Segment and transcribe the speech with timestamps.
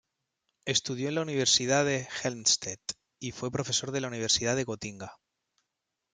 [0.65, 2.81] Estudió en la Universidad de Helmstedt,
[3.19, 5.19] y fue profesor de la Universidad de Gotinga.